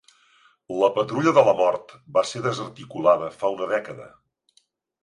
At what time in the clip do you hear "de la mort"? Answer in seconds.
1.39-1.93